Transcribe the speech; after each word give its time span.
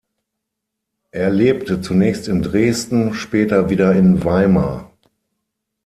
Er 1.11 1.29
lebte 1.29 1.79
zunächst 1.79 2.27
in 2.27 2.41
Dresden, 2.41 3.13
später 3.13 3.69
wieder 3.69 3.93
in 3.93 4.23
Weimar. 4.25 4.89